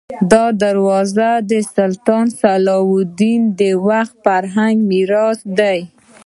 دا 0.31 0.45
دروازه 0.63 1.29
د 1.49 1.51
سلطان 1.75 2.25
صلاح 2.41 2.87
الدین 3.01 3.41
د 3.59 3.61
وخت 3.87 4.13
فرهنګي 4.25 4.85
میراث 4.89 5.39
دی. 5.59 5.79